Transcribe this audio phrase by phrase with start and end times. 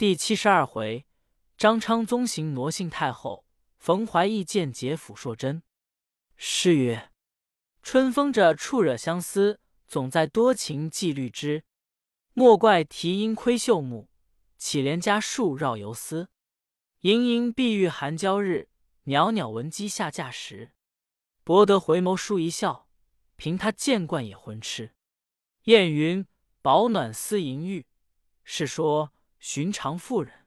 [0.00, 1.04] 第七十二回，
[1.58, 3.44] 张昌宗行挪信太后，
[3.76, 5.62] 冯怀义见解抚硕真。
[6.36, 7.10] 诗曰
[7.84, 11.64] ：“春风着，触惹相思，总在多情寄虑之。
[12.32, 14.08] 莫怪啼莺窥绣幕，
[14.56, 16.30] 乞怜家树绕游丝。
[17.00, 18.70] 盈盈碧玉寒娇日，
[19.02, 20.72] 袅袅闻鸡下嫁时。
[21.44, 22.88] 博得回眸舒一笑，
[23.36, 24.94] 凭他见惯也浑痴。
[25.64, 26.26] 燕云
[26.62, 27.84] 保暖思淫欲，
[28.42, 30.46] 是说。”寻常妇人，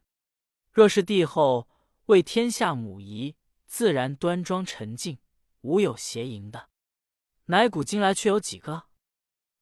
[0.71, 1.67] 若是帝后
[2.05, 5.17] 为天下母仪，自然端庄沉静，
[5.61, 6.69] 无有邪淫的。
[7.45, 8.83] 乃古今来却有几个？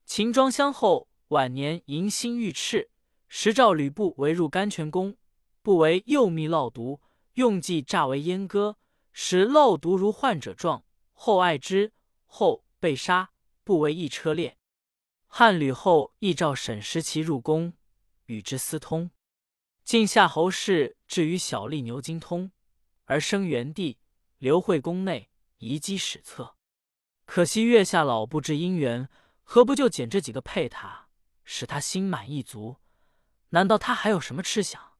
[0.05, 2.89] 秦庄襄后晚年迎新遇赤，
[3.29, 5.15] 时召吕布为入甘泉宫，
[5.61, 6.99] 不为诱密烙毒，
[7.35, 8.75] 用计诈为阉割，
[9.13, 10.83] 使烙毒如患者状。
[11.13, 11.93] 后爱之，
[12.25, 13.31] 后被杀，
[13.63, 14.57] 不为一车裂。
[15.27, 17.73] 汉吕后亦召沈时奇入宫，
[18.25, 19.09] 与之私通。
[19.83, 22.51] 晋夏侯氏至于小吏牛金通，
[23.05, 23.99] 而生元帝，
[24.37, 26.55] 刘惠宫内遗迹史册。
[27.25, 29.09] 可惜月下老不知姻缘，
[29.43, 31.09] 何不就捡这几个配他，
[31.43, 32.77] 使他心满意足？
[33.49, 34.93] 难道他还有什么痴想？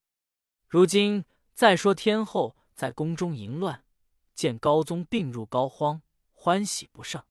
[0.67, 3.86] 如今再说天后在宫中淫乱，
[4.34, 6.02] 见高宗病入膏肓，
[6.34, 7.23] 欢喜不胜。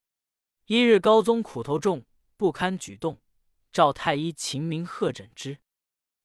[0.67, 3.21] 一日高宗苦头重，不堪举动，
[3.73, 5.59] 召太医秦明贺诊之。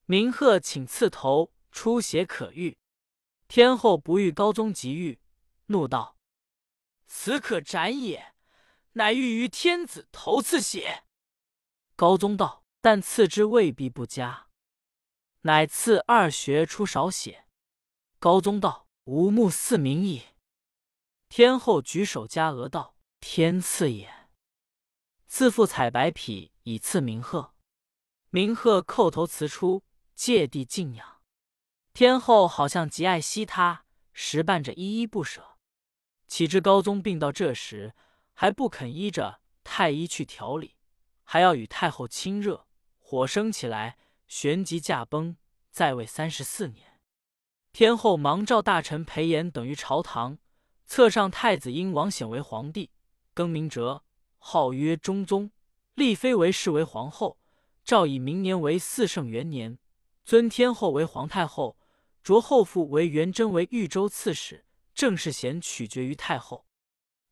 [0.08, 2.78] 明鹤请刺头，出血可愈。
[3.48, 5.18] 天后不遇高宗急愈，
[5.66, 6.16] 怒道
[7.08, 8.34] ：“此可斩也！
[8.92, 11.02] 乃欲于天子头刺血。”
[11.96, 14.46] 高宗道：“但刺之未必不佳。”
[15.42, 17.48] 乃刺二穴出少血。
[18.20, 20.22] 高宗道：“吾目似明矣。”
[21.28, 24.28] 天后举手加额道：“天赐也。”
[25.26, 27.54] 自负采白匹以赐明鹤。
[28.30, 29.82] 明鹤叩头辞出。
[30.16, 31.20] 借地敬仰，
[31.92, 35.58] 天后好像极爱惜他，时伴着依依不舍。
[36.26, 37.94] 岂知高宗病到这时，
[38.32, 40.74] 还不肯依着太医去调理，
[41.22, 42.66] 还要与太后亲热，
[42.98, 45.36] 火生起来，旋即驾崩，
[45.70, 46.98] 在位三十四年。
[47.74, 50.38] 天后忙召大臣裴炎等于朝堂，
[50.86, 52.90] 册上太子因王显为皇帝，
[53.34, 54.02] 更名哲，
[54.38, 55.50] 号曰中宗；
[55.92, 57.38] 立妃为氏为皇后，
[57.84, 59.78] 诏以明年为四圣元年。
[60.26, 61.78] 尊天后为皇太后，
[62.24, 66.66] 擢后父为元贞为豫州刺史，正式衔取决于太后。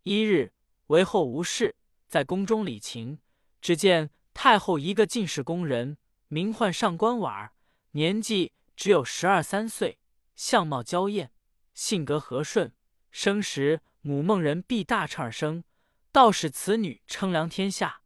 [0.04, 0.52] 一日，
[0.86, 1.74] 为后无事，
[2.06, 3.18] 在宫中理情，
[3.60, 7.54] 只见太后一个进士宫人，名唤上官婉儿，
[7.90, 9.98] 年纪只有十二三岁，
[10.36, 11.32] 相貌娇艳，
[11.74, 12.72] 性格和顺。
[13.10, 15.64] 生时母孟人必大称而生，
[16.12, 18.02] 道使此女称量天下。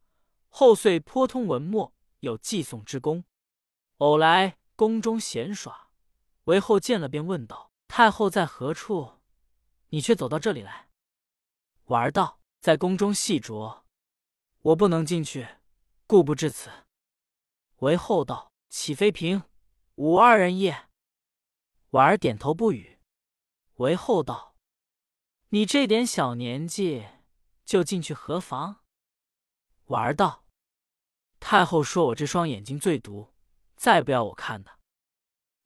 [0.47, 3.25] 后遂颇通文墨，有寄诵之功。
[3.97, 4.55] 偶来。
[4.79, 5.89] 宫中闲耍，
[6.45, 9.19] 韦后见了，便问道：“太后在何处？
[9.89, 10.87] 你却走到这里来？”
[11.87, 13.83] 婉儿道：“在宫中戏着，
[14.61, 15.45] 我不能进去，
[16.07, 16.71] 故不至此。”
[17.79, 19.43] 韦后道：“岂非凭
[19.95, 20.87] 吾二人也？”
[21.91, 23.01] 婉儿点头不语。
[23.79, 24.55] 韦后道
[25.51, 27.05] ：“你这点小年纪，
[27.65, 28.85] 就进去何妨？”
[29.91, 30.45] 婉儿道
[31.41, 33.33] ：“太后说我这双眼睛最毒。”
[33.79, 34.77] 再不要我看的，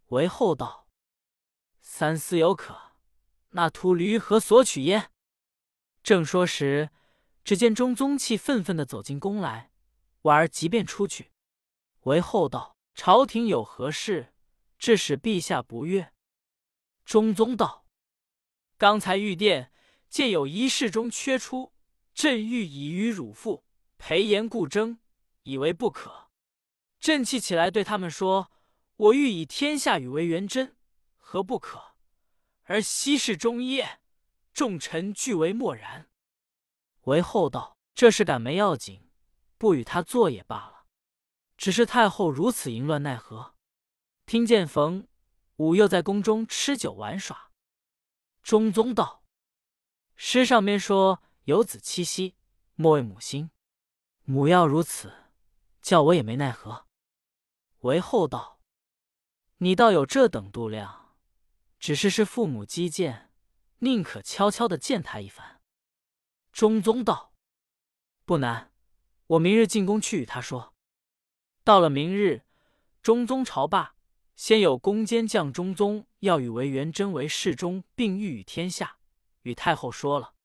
[0.09, 0.87] 为后道。
[1.81, 2.91] 三思有可，
[3.49, 5.09] 那秃驴何所取焉？
[6.03, 6.91] 正说时，
[7.43, 9.71] 只见中宗气愤愤的走进宫来，
[10.21, 11.31] 婉儿即便出去。
[12.01, 14.31] 为后道：朝廷有何事，
[14.77, 16.13] 致使陛下不悦？
[17.03, 17.87] 中宗道：
[18.77, 19.73] 刚才御殿
[20.07, 21.73] 见有一事中缺出，
[22.13, 23.65] 朕欲以与汝父
[23.97, 24.99] 裴言故争，
[25.41, 26.22] 以为不可。
[27.03, 28.49] 朕气起来，对他们说
[28.95, 30.77] ：“我欲以天下与为元贞，
[31.17, 31.95] 何不可？”
[32.63, 33.99] 而西市中夜，
[34.53, 36.09] 众臣俱为默然。
[37.01, 39.09] 为后道：“这事敢没要紧，
[39.57, 40.85] 不与他做也罢了。
[41.57, 43.55] 只是太后如此淫乱，奈何？”
[44.25, 45.05] 听见冯
[45.57, 47.51] 武又在宫中吃酒玩耍。
[48.41, 49.25] 中宗道
[50.15, 52.37] ：“诗上面说有子七夕，
[52.75, 53.51] 莫为母心。
[54.23, 55.11] 母要如此，
[55.81, 56.85] 叫我也没奈何。”
[57.83, 58.59] 为后道
[59.59, 61.15] ：“你倒有这等度量，
[61.79, 63.29] 只是是父母激谏，
[63.79, 65.61] 宁可悄悄的见他一番。”
[66.53, 67.33] 中宗道
[68.23, 68.71] ：“不难，
[69.27, 70.73] 我明日进宫去与他说。”
[71.65, 72.45] 到了明日，
[73.01, 73.95] 中宗朝罢，
[74.35, 78.97] 先有宫监将中宗要与为元贞为侍中，并御与天下，
[79.41, 80.35] 与太后说了。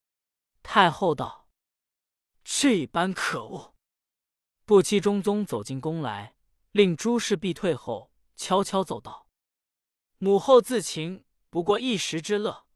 [0.64, 1.48] 太后道
[2.42, 3.76] ：“这般可恶！”
[4.66, 6.34] 不期中宗走进宫来。
[6.72, 9.26] 令诸事必退后，悄悄奏道
[10.18, 12.66] ：“母后自情，不过一时之乐，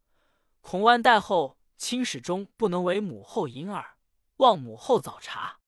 [0.60, 3.96] 恐万代后亲始终不能为母后引耳，
[4.36, 5.60] 望母后早察。”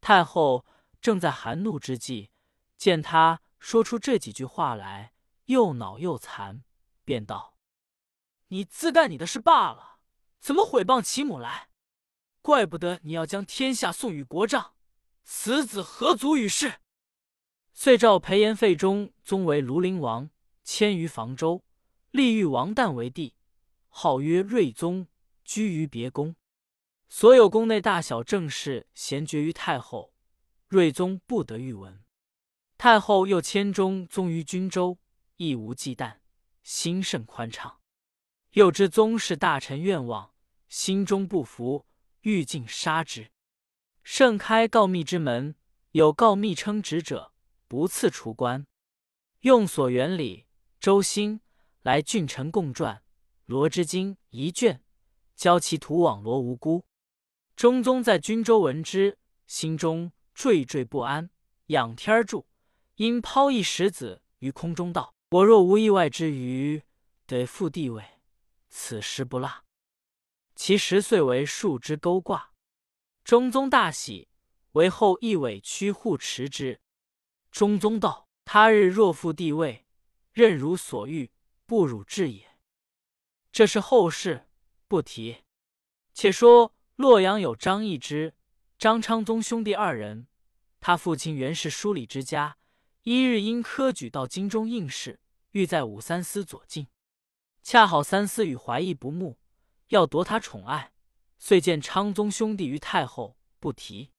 [0.00, 0.64] 太后
[1.00, 2.30] 正在含怒之际，
[2.76, 5.12] 见他说出这几句话来，
[5.44, 6.62] 又恼又惭，
[7.04, 7.56] 便道
[8.48, 9.98] ：“你自干你的事罢了，
[10.40, 11.68] 怎么毁谤其母来？
[12.40, 14.74] 怪不得你要将天下送与国丈，
[15.22, 16.80] 此子何足与世？”
[17.76, 20.30] 遂召裴炎废中宗为庐陵王，
[20.62, 21.64] 迁于房州，
[22.12, 23.34] 立玉王旦为帝，
[23.88, 25.08] 号曰睿宗，
[25.44, 26.36] 居于别宫。
[27.08, 30.14] 所有宫内大小政事，咸决于太后。
[30.68, 32.04] 睿宗不得御闻。
[32.78, 34.98] 太后又迁中宗于均州，
[35.36, 36.18] 亦无忌惮，
[36.62, 37.80] 心甚宽敞。
[38.52, 40.32] 又知宗室大臣愿望，
[40.68, 41.86] 心中不服，
[42.22, 43.32] 欲尽杀之。
[44.04, 45.56] 盛开告密之门，
[45.90, 47.32] 有告密称职者，
[47.74, 48.64] 不赐出关。
[49.40, 50.46] 用所原理，
[50.78, 51.40] 周兴
[51.82, 53.02] 来郡臣共传，
[53.46, 54.84] 罗织经一卷，
[55.34, 56.84] 教其徒网罗无辜。
[57.56, 59.18] 中宗在军州闻之，
[59.48, 61.30] 心中惴惴不安，
[61.66, 62.46] 仰天祝，
[62.94, 66.80] 因抛一石子于空中，道：“我若无意外之余，
[67.26, 68.04] 得复帝位，
[68.68, 69.50] 此时不落。”
[70.54, 72.52] 其十岁为树枝勾挂。
[73.24, 74.28] 中宗大喜，
[74.74, 76.80] 为后一委屈护持之。
[77.54, 79.86] 中宗道：“他日若复帝位，
[80.32, 81.30] 任如所欲，
[81.66, 82.58] 不辱至也。”
[83.52, 84.48] 这是后事，
[84.88, 85.44] 不提。
[86.12, 86.74] 且说。
[86.96, 88.36] 洛阳有张易之、
[88.78, 90.28] 张昌宗兄弟二人，
[90.78, 92.56] 他父亲原是书礼之家。
[93.02, 95.18] 一日因科举到京中应试，
[95.50, 96.86] 欲在武三思左近，
[97.64, 99.40] 恰好三思与怀义不睦，
[99.88, 100.92] 要夺他宠爱，
[101.36, 104.12] 遂见昌宗兄弟于太后，不提。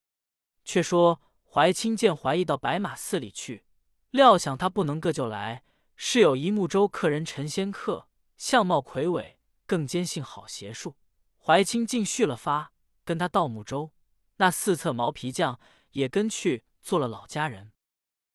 [0.66, 1.22] 却说
[1.56, 3.64] 怀清见怀义到白马寺里去，
[4.10, 5.64] 料想他不能个就来，
[5.96, 10.98] 是有一木州客人陈仙客，相貌魁伟，更坚信好邪术。
[11.38, 12.74] 怀清竟续了发，
[13.06, 13.94] 跟他到木州。
[14.36, 15.58] 那四侧毛皮匠
[15.92, 17.72] 也跟去做了老家人。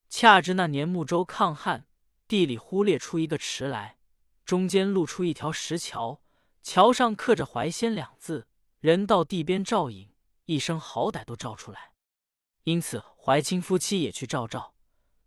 [0.08, 1.86] 恰知那年木州抗旱，
[2.26, 3.98] 地里忽裂出一个池来，
[4.46, 6.22] 中间露出一条石桥，
[6.62, 8.48] 桥上刻着“怀仙”两字。
[8.78, 10.14] 人到地边照影，
[10.46, 11.89] 一声好歹都照出来。
[12.64, 14.74] 因此怀清夫妻也去照照。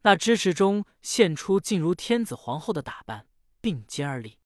[0.01, 3.27] 那支持中现出竟如天子皇后的打扮，
[3.61, 4.39] 并肩而立。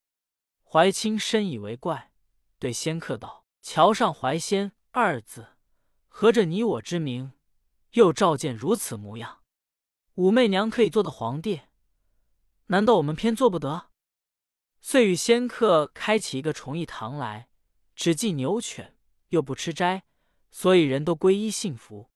[0.64, 2.12] 怀清深以为怪。
[2.60, 5.56] 对仙客道：“桥上‘怀仙’二字，
[6.08, 7.34] 合着你我之名，
[7.92, 9.44] 又召见如此模样，
[10.16, 11.62] 武媚娘可以做的皇帝，
[12.68, 13.90] 难道我们偏做不得？”
[14.82, 17.50] 遂与仙客开起一个崇义堂来，
[17.96, 18.96] 只祭牛犬，
[19.30, 20.04] 又不吃斋，
[20.52, 22.10] 所以人都皈依信服。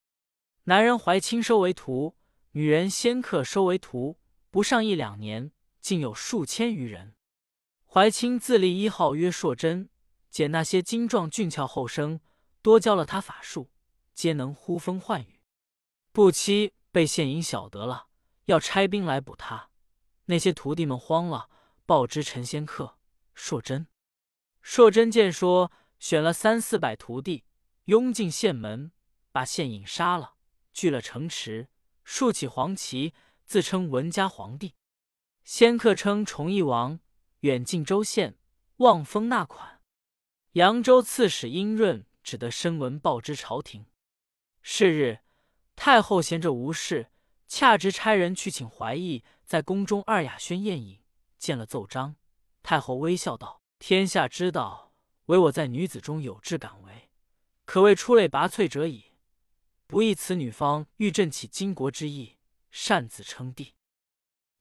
[0.65, 2.15] 男人怀清收为徒，
[2.51, 4.19] 女人仙客收为徒，
[4.51, 7.15] 不上一两年，竟有数千余人。
[7.85, 9.89] 怀清自立一号曰硕真。
[10.29, 12.21] 捡那些精壮俊俏后生，
[12.61, 13.69] 多教了他法术，
[14.13, 15.41] 皆能呼风唤雨。
[16.13, 18.07] 不期被县尹晓得了，
[18.45, 19.71] 要差兵来捕他。
[20.27, 21.49] 那些徒弟们慌了，
[21.85, 22.97] 报知陈仙客、
[23.33, 23.87] 硕真。
[24.61, 25.69] 硕真见说，
[25.99, 27.43] 选了三四百徒弟，
[27.85, 28.93] 拥进县门，
[29.33, 30.35] 把县尹杀了，
[30.73, 31.69] 聚了城池，
[32.03, 33.13] 竖起黄旗，
[33.45, 34.75] 自称文家皇帝。
[35.43, 36.99] 仙客称崇义王，
[37.41, 38.37] 远近州县，
[38.77, 39.81] 望风纳款。
[40.53, 43.85] 扬州刺史殷润只得申文报知朝廷。
[44.61, 45.19] 是日，
[45.75, 47.11] 太后闲着无事，
[47.47, 50.99] 恰值差人去请怀义在宫中二雅轩宴饮，
[51.37, 52.15] 见了奏章。
[52.61, 54.93] 太后微笑道：“天下知道，
[55.25, 57.09] 唯我在女子中有志敢为，
[57.65, 59.10] 可谓出类拔萃者矣。
[59.91, 62.37] 不意此女方欲振起巾帼之意，
[62.71, 63.75] 擅自称帝。”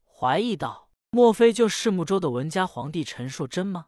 [0.04, 3.86] 怀疑道：“莫非就是睦州的文家皇帝陈硕真吗？”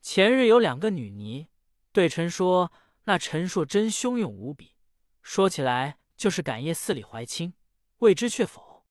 [0.00, 1.48] 前日有两个女尼
[1.90, 2.70] 对臣说
[3.04, 4.76] ：“那陈硕真凶勇无比，
[5.20, 7.54] 说起来就是感业寺里怀清，
[7.98, 8.86] 未知确否？”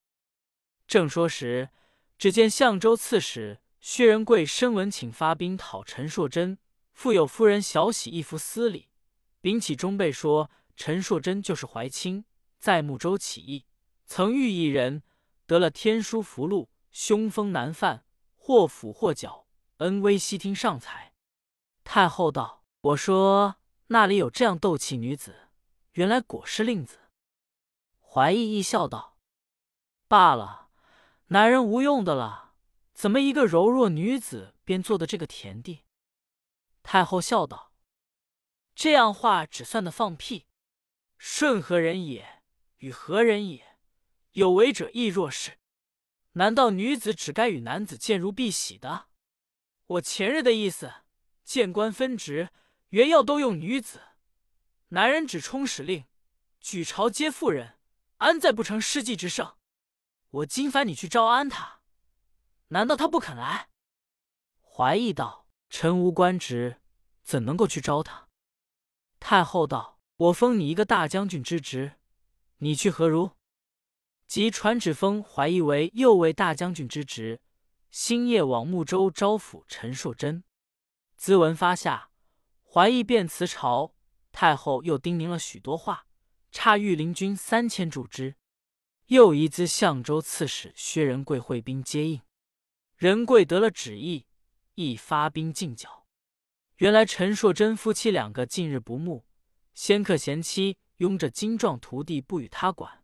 [0.86, 1.70] 正说时，
[2.18, 6.58] 只见相州刺史薛仁贵申文请发兵讨陈硕真，
[6.92, 8.90] 复有夫人小喜一服司礼，
[9.40, 10.50] 禀起中辈说
[10.84, 12.24] ：“陈硕真就是怀清，
[12.58, 13.66] 在睦州起义，
[14.04, 15.04] 曾遇一人，
[15.46, 19.46] 得了天书符箓，凶风难犯，或斧或脚。”
[19.78, 21.14] 恩威悉听上才，
[21.84, 25.50] 太后道：“我说那里有这样斗气女子，
[25.92, 26.98] 原来果是令子。”
[28.02, 29.16] 怀义亦笑道
[30.08, 30.66] ：“罢了，
[31.26, 32.54] 男人无用的了，
[32.92, 35.84] 怎么一个柔弱女子便做的这个田地？”
[36.82, 37.70] 太后笑道
[38.74, 40.46] ：“这样话只算得放屁。
[41.24, 42.42] 顺何人也？
[42.78, 43.78] 与何人也？
[44.32, 45.56] 有为者亦若是。
[46.32, 49.06] 难道女子只该与男子见如敝屣的？
[49.86, 50.92] 我前日的意思，
[51.44, 52.50] 见官分职，
[52.88, 54.02] 原要都用女子。
[54.88, 56.06] 男人只充使令，
[56.58, 57.78] 举朝皆妇人，
[58.16, 59.56] 安在不成世纪之盛？
[60.30, 61.82] 我今烦你去招安他，
[62.68, 63.68] 难道他不肯来？
[64.60, 66.80] 怀义道：“臣无官职，
[67.22, 68.28] 怎能够去招他？”
[69.20, 71.94] 太后道：“我封你一个大将军之职，
[72.58, 73.32] 你去何如？”
[74.26, 77.40] 即传旨封怀义为右卫大将军之职，
[77.90, 80.42] 星夜往睦州招抚陈硕真。
[81.16, 82.10] 兹文发下，
[82.62, 83.94] 怀义便辞朝。
[84.32, 86.06] 太后又叮咛了许多话，
[86.50, 88.36] 差御林军三千驻之，
[89.08, 92.22] 又移资相州刺史薛仁贵会兵接应。
[92.96, 94.26] 仁贵得了旨意，
[94.74, 96.06] 亦发兵进剿。
[96.76, 99.26] 原来陈硕真夫妻两个近日不睦，
[99.74, 103.02] 仙客贤妻拥着精壮徒弟不与他管，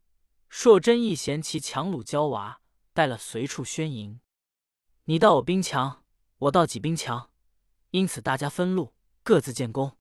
[0.49, 2.61] 硕真亦嫌其强掳娇娃，
[2.93, 4.21] 带了随处宣营。
[5.05, 6.05] 你到我兵强，
[6.39, 7.31] 我到己兵强，
[7.91, 9.97] 因此大家分路，各自建功。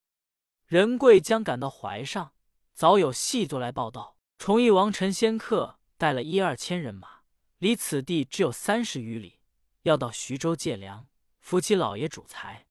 [0.65, 2.33] 仁贵将赶到淮上，
[2.73, 7.21] 早有细作来报道：崇义王陈仙客带了一二千人马，
[7.57, 9.39] 离此地只有三十余里，
[9.83, 11.07] 要到徐州借粮，
[11.39, 12.67] 扶起老爷主财。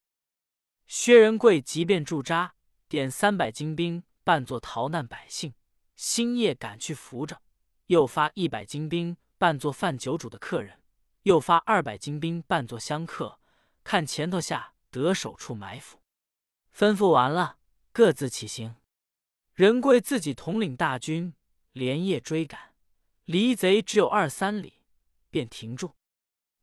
[0.87, 2.55] 薛仁贵即便驻扎，
[2.88, 5.55] 点三百精兵扮作逃难百姓，
[5.97, 7.37] 星夜赶去扶着；
[7.87, 10.81] 又发一百精兵扮作饭酒主的客人，
[11.23, 13.40] 又发二百精兵扮作香客，
[13.83, 15.99] 看前头下得手处埋伏。
[16.75, 17.59] 吩咐完了。
[17.93, 18.76] 各自起行，
[19.55, 21.33] 仁贵自己统领大军，
[21.73, 22.75] 连夜追赶，
[23.25, 24.83] 离贼只有二三里，
[25.31, 25.95] 便停住。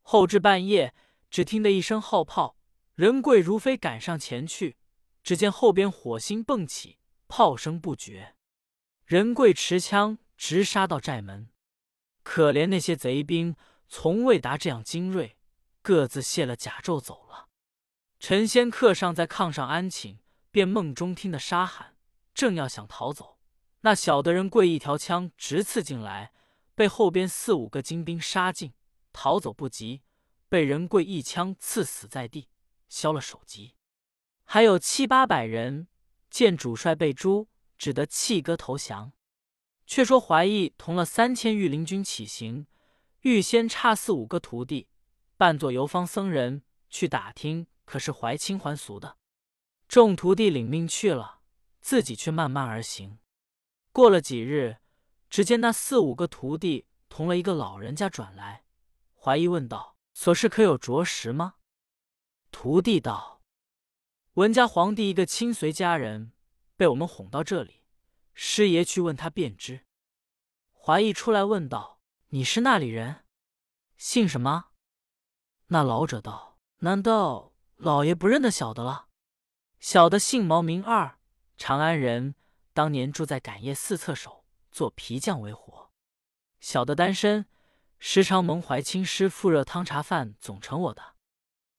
[0.02, 0.94] 后至半夜，
[1.28, 2.56] 只听得一声号炮，
[2.94, 4.76] 仁贵如飞赶上前去，
[5.24, 8.36] 只见后边火星迸起，炮声不绝。
[9.04, 11.50] 仁贵持枪直杀到寨门，
[12.22, 13.56] 可怜那些贼兵，
[13.88, 15.36] 从未达这样精锐，
[15.82, 17.48] 各自卸了甲胄走了。
[18.20, 20.20] 陈仙客尚在炕上安寝。
[20.54, 21.96] 便梦中听得杀喊，
[22.32, 23.40] 正要想逃走，
[23.80, 26.32] 那小的人跪一条枪直刺进来，
[26.76, 28.72] 被后边四五个精兵杀尽，
[29.12, 30.02] 逃走不及，
[30.48, 32.50] 被人跪一枪刺死在地，
[32.88, 33.74] 削了首级。
[34.54, 35.88] 还有七八百人
[36.30, 39.10] 见主帅被诛，只得弃戈投降。
[39.84, 42.68] 却说怀义同了三千御林军起行，
[43.22, 44.86] 预先差四五个徒弟，
[45.36, 49.16] 扮作游方僧人去打听，可是怀清还俗的。
[49.88, 51.40] 众徒弟领命去了，
[51.80, 53.18] 自己却慢慢而行。
[53.90, 54.76] 过了几日，
[55.28, 58.62] 只见那四五个徒弟同了一个老人家转来，
[59.20, 61.54] 怀疑问道：“所事可有着实吗？”
[62.52, 63.32] 徒弟道
[64.34, 66.32] ：“文家皇帝一个亲随家人
[66.76, 67.82] 被我们哄到这里，
[68.32, 69.86] 师爷去问他便知。”
[70.74, 72.00] 怀疑出来问道
[72.30, 73.24] ：“你是那里人？
[73.96, 74.70] 姓什么？”
[75.68, 79.06] 那老者道：“难道老爷不认得小的了？”
[79.78, 81.16] 小的姓毛，名二，
[81.56, 82.34] 长安人，
[82.72, 85.92] 当年住在感业寺侧首，做皮匠为活。
[86.58, 87.46] 小的单身，
[88.00, 91.14] 时常蒙怀清师傅热汤茶饭，总成我的。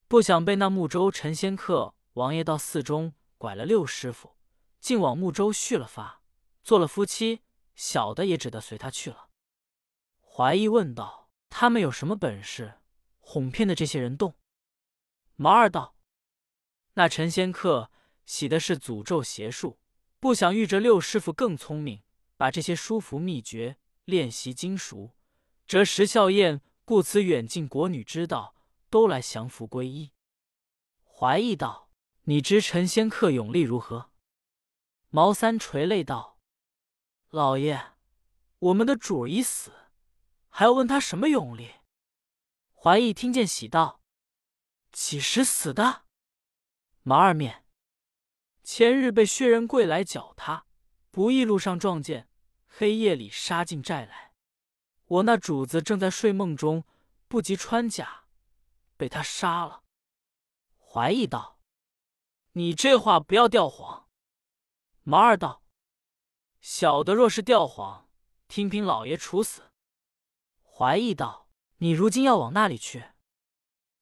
[0.08, 4.36] 不想被那木州陈仙客王爷到寺中拐了六师傅，
[4.80, 6.22] 竟往睦州续了发，
[6.64, 7.44] 做了夫妻。
[7.76, 9.30] 小的也只得随他去了。
[10.22, 12.80] 怀疑问道：“他们有什么本事，
[13.20, 14.36] 哄骗的这些人动？”
[15.36, 15.98] 毛二道
[16.96, 17.92] ：“那陈仙客。”
[18.26, 19.78] 喜的是诅咒邪术，
[20.20, 22.02] 不想遇着六师傅更聪明，
[22.38, 25.12] 把这些书符秘诀练习精熟，
[25.68, 28.56] 折石笑宴，故此远近国女知道，
[28.90, 30.12] 都来降服皈依。
[31.04, 31.85] 怀疑道
[32.26, 34.12] ：“你知陈仙客勇力如何？”
[35.10, 36.40] 毛三垂泪道
[37.30, 37.94] ：“老爷，
[38.60, 39.72] 我们的主已死，
[40.50, 41.76] 还要问他什么勇力？”
[42.74, 44.02] 怀义听见喜道
[44.92, 46.06] ：“几时死的？”
[47.02, 47.66] 毛二面。
[48.64, 50.66] 前日被薛仁贵来搅他，
[51.12, 52.28] 不意路上撞见，
[52.66, 54.34] 黑夜里杀进寨来。
[55.06, 56.84] 我那主子正在睡梦中，
[57.28, 58.26] 不及穿甲，
[58.98, 59.84] 被他杀了。
[60.80, 61.55] 怀义道
[62.58, 64.08] ：“你这话不要吊谎。”
[65.04, 65.62] 毛二道
[66.62, 68.10] ：“小的若是吊谎，
[68.48, 69.72] 听凭老爷处死。”
[70.64, 73.12] 怀义道：“你如今要往那里去？”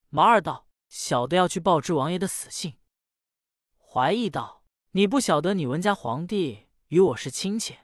[0.10, 2.80] 毛二道：“小的要去报知王爷的死信。”
[3.78, 7.80] 怀义道：“你不晓得你文家皇帝与我是亲戚？”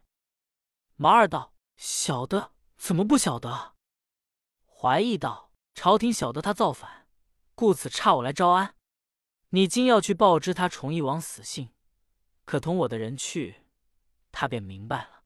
[0.96, 3.76] 毛二道：“晓得，怎么不晓得？”
[4.66, 7.08] 怀义道：“朝廷晓得他造反，
[7.56, 8.76] 故此差我来招安。
[9.50, 11.70] 你今要去报知他崇义王死信，
[12.46, 13.64] 可同我的人去，
[14.32, 15.24] 他便明白了。”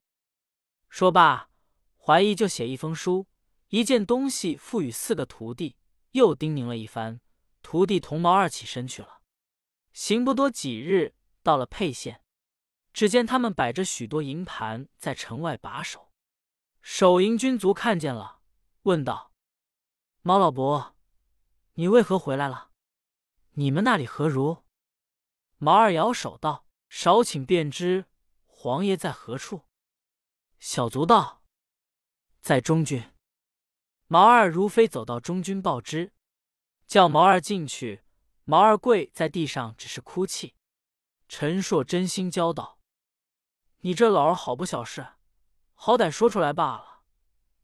[0.89, 1.49] 说罢，
[1.97, 3.27] 怀疑就写一封书，
[3.69, 5.75] 一件东西付与四个徒弟，
[6.11, 7.19] 又叮咛了一番，
[7.61, 9.21] 徒弟同毛二起身去了。
[9.91, 12.23] 行不多几日，到了沛县，
[12.93, 16.11] 只见他们摆着许多银盘在城外把守。
[16.81, 18.41] 守营军卒看见了，
[18.83, 19.31] 问道
[20.21, 20.95] ：“毛老伯，
[21.73, 22.69] 你为何回来了？
[23.53, 24.63] 你们那里何如？”
[25.57, 28.05] 毛二摇手道：“少请便知，
[28.45, 29.61] 皇爷在何处？”
[30.59, 31.43] 小卒道
[32.41, 33.11] ：“在中军。”
[34.07, 36.13] 毛二如飞走到中军报知，
[36.85, 38.03] 叫毛二进去。
[38.43, 40.55] 毛二跪在地上，只是哭泣。
[41.29, 42.77] 陈硕真心教道
[43.79, 45.07] ：“你这老儿好不小事，
[45.73, 47.03] 好歹说出来罢了，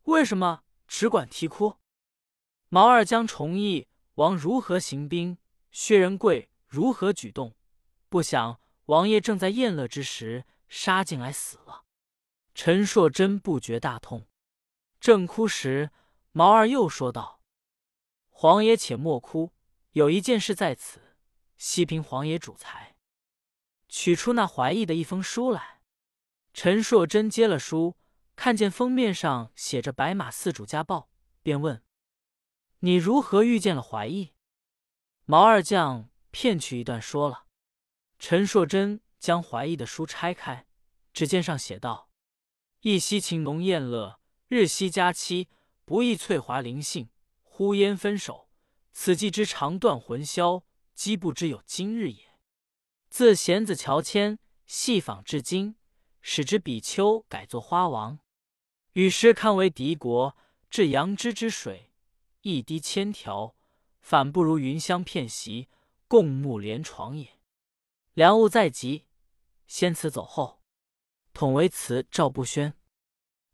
[0.04, 1.76] 为什么只管啼哭？”
[2.70, 5.38] 毛二将崇义王如何行兵，
[5.72, 7.56] 薛仁贵如何举动，
[8.10, 11.86] 不想王爷正在宴乐之时，杀进来死了。
[12.54, 14.28] 陈硕真不觉大痛，
[15.00, 15.92] 正哭时，
[16.32, 17.42] 毛二又说道
[18.30, 19.54] ：“皇爷且莫哭。”
[19.94, 21.18] 有一件事在此，
[21.58, 22.96] 西平皇爷主裁。
[23.88, 25.82] 取出那怀义的一封书来。
[26.54, 27.98] 陈硕真接了书，
[28.36, 31.10] 看见封面上写着“白马寺主家报”，
[31.42, 31.84] 便问
[32.80, 34.34] ：“你如何遇见了怀义？”
[35.32, 37.46] 毛二将骗取一段说了。
[38.18, 40.66] 陈硕真将怀疑的书拆开，
[41.14, 42.10] 只见上写道
[42.82, 45.48] ：“一夕情浓艳乐，日夕佳期，
[45.86, 47.12] 不意翠华灵性，
[47.44, 48.50] 忽焉分手。”
[48.92, 50.64] 此计之长断魂销，
[50.96, 52.40] 机不知有今日也。
[53.12, 55.76] 自贤子乔迁，细仿至今，
[56.24, 58.18] 使之比丘改作花王。
[58.94, 60.36] 与时堪为敌国，
[60.72, 61.92] 至阳之之水，
[62.42, 63.56] 一滴千条，
[64.10, 65.70] 反不如云香片席，
[66.08, 67.38] 共沐连床也。
[68.16, 69.06] 良物在即，
[69.68, 70.64] 先辞走后，
[71.32, 72.74] 统为辞赵不宣。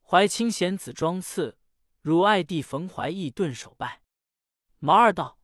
[0.01, 1.57] 怀清贤子庄次，
[2.01, 4.01] 汝爱弟冯怀义顿首拜。
[4.79, 5.39] 毛二道：“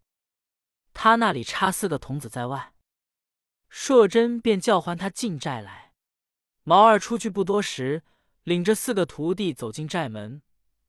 [0.95, 2.73] 他那里差四个童子在外。”
[3.67, 5.93] 硕真便叫唤他进寨来。
[6.63, 8.05] 毛二出去不多时，
[8.43, 10.41] 领着四个徒弟走进寨门，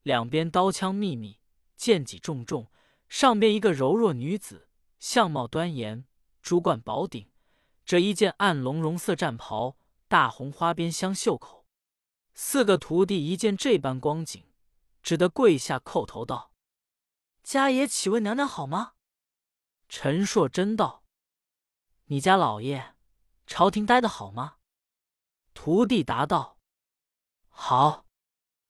[0.03, 1.41] 两边刀枪密密，
[1.75, 2.69] 剑戟重重。
[3.13, 6.07] 上边一个柔弱女子，相貌端严，
[6.41, 7.29] 珠冠宝顶，
[7.85, 11.67] 着一件暗龙绒色战袍，大红花边镶袖口。
[12.33, 14.43] 四个徒弟一见这般光景，
[15.03, 16.55] 只得跪下叩头道。
[17.43, 18.93] 家爷岂问娘娘好吗？
[19.87, 21.03] 陈硕真道
[22.09, 22.95] ：“你家老爷
[23.45, 24.55] 朝廷待的好吗？”
[25.53, 26.57] 徒弟答道
[27.47, 28.07] ：“好。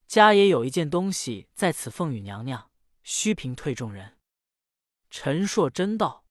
[0.06, 2.70] 家爷有一件东西在此奉与娘娘，
[3.04, 4.13] 须凭退众人。”
[5.16, 6.26] 陈硕真道：“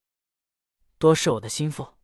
[0.98, 1.98] 多是我的心腹。”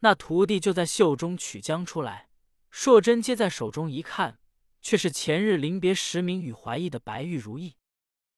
[0.00, 2.28] 那徒弟就在袖中取将出来，
[2.70, 4.38] 硕真接在手中一看，
[4.82, 7.78] 却是前日临别时明与怀义的白玉如意。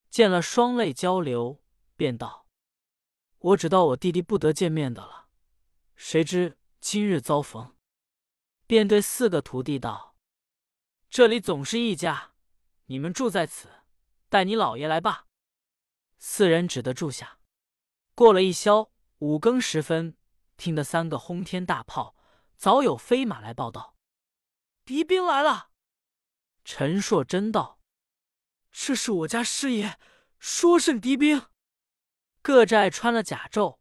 [0.08, 1.60] 见了，双泪交流，
[1.96, 2.46] 便道
[3.38, 5.26] ：“我只道我弟弟不得见面的了，
[5.96, 7.74] 谁知今日遭逢。”
[8.68, 10.14] 便对四个徒弟道
[11.10, 12.32] ：“这里总是一家，
[12.86, 13.68] 你们住在此，
[14.28, 15.26] 待你老爷来罢。”
[16.16, 17.39] 四人只得住下。
[18.20, 20.14] 过了一宵，五更时分，
[20.58, 22.14] 听得三个轰天大炮，
[22.54, 23.96] 早有飞马来报道
[24.84, 25.70] ：“敌兵来了。”
[26.62, 27.80] 陈硕真道。
[28.70, 29.98] 这是我家师爷
[30.38, 31.46] 说甚敌兵？
[32.42, 33.78] 各寨穿了甲胄，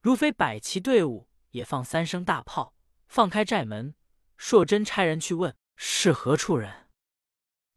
[0.00, 2.74] 如非摆齐队伍，也放三声大炮，
[3.08, 3.94] 放开寨门。
[4.38, 6.88] 硕真差人去问是何处人。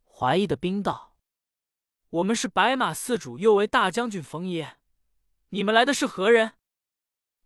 [0.06, 1.18] 怀疑的兵道
[2.08, 4.78] ：“我们是白马寺主，又为大将军冯爷。
[5.50, 6.54] 你们来的是何人？”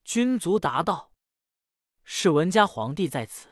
[0.04, 1.14] 军卒答道
[2.04, 3.50] ：“是文家皇帝在此。”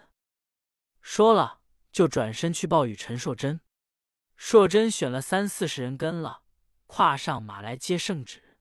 [1.01, 3.61] 说了，就转身去报与陈硕真。
[4.35, 6.43] 硕真选了三四十人跟了，
[6.85, 8.57] 跨上马来接圣旨。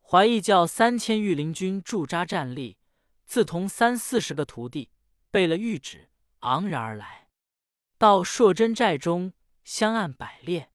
[0.00, 2.78] 怀义叫三千御林军驻扎站立，
[3.24, 4.90] 自同三四十个徒弟
[5.30, 7.28] 备了谕旨，昂然而来，
[7.96, 10.72] 到硕真寨中相按摆列。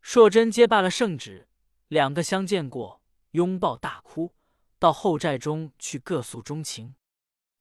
[0.00, 1.48] 硕真接罢了圣旨，
[1.88, 2.99] 两个相见过，
[3.32, 4.34] 拥抱大哭，
[4.78, 6.94] 到后寨中去各诉衷情。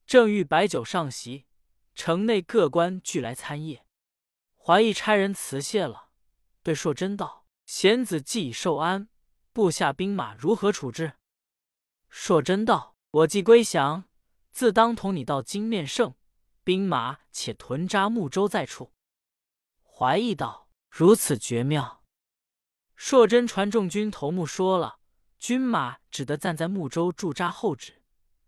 [0.05, 1.45] 正欲摆酒上席，
[1.93, 3.81] 城内各官俱来参谒。
[4.55, 6.09] 怀义差人辞谢了，
[6.63, 9.09] 对硕真道：“贤子既已受安，
[9.53, 11.13] 部下兵马如何处置？”
[12.09, 14.05] 硕真道：“我既归降，
[14.51, 16.15] 自当同你到金面圣，
[16.63, 18.93] 兵马且屯扎睦州在处。”
[19.81, 22.03] 怀义道：“如此绝妙。”
[22.95, 24.98] 硕真传众军头目说了，
[25.39, 28.03] 军马只得暂在睦州驻扎候旨，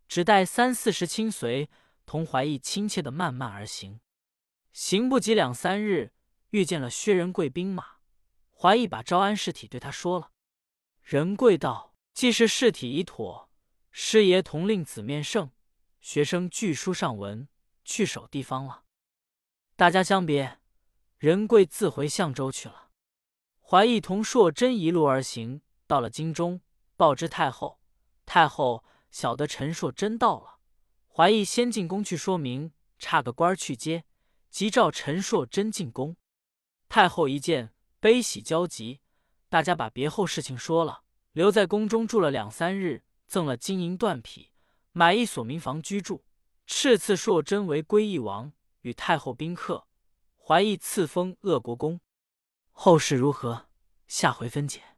[0.07, 1.69] 只带三四十亲随，
[2.05, 4.01] 同怀义亲切的慢慢而行。
[4.73, 6.13] 行不及两三日，
[6.49, 7.95] 遇见了薛仁贵兵马。
[8.53, 10.31] 怀义把招安事体对他说了。
[11.01, 13.49] 仁贵道：“既是事体已妥，
[13.89, 15.51] 师爷同令子面圣，
[15.99, 17.47] 学生据书上文，
[17.83, 18.83] 去守地方了。”
[19.75, 20.59] 大家相别，
[21.17, 22.89] 仁贵自回相州去了。
[23.61, 26.61] 怀义同硕真一路而行，到了京中，
[27.01, 27.79] 报知太后。
[28.27, 30.59] 太后晓得陈硕真到了，
[31.07, 34.05] 怀义先进宫去说明，差个官去接，
[34.51, 36.15] 即召陈硕真进宫。
[36.87, 39.01] 太后一见，悲喜交集，
[39.49, 44.51] 大家把别后事情说了，留在宫中住了两三日，赠了金银缎匹，
[44.91, 46.23] 买一所民房居住，
[46.67, 49.87] 敕赐硕真为归义王，与太后宾客。
[50.37, 51.99] 怀义赐封鄂国公。
[52.69, 53.65] 后事如何？
[54.07, 54.90] 下回分解。